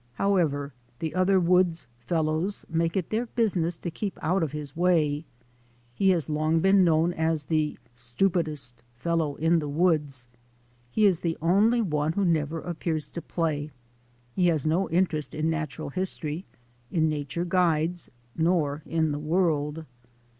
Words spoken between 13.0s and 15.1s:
to play, who has no